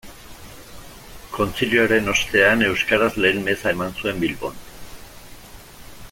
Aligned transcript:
Kontzilioaren 1.35 2.09
ostean 2.13 2.65
euskaraz 2.69 3.11
lehen 3.25 3.45
meza 3.49 3.75
eman 3.77 3.93
zuen 4.01 4.23
Bilbon. 4.23 4.57